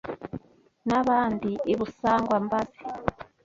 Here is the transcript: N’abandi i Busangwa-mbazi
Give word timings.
N’abandi 0.87 1.51
i 1.71 1.73
Busangwa-mbazi 1.79 2.81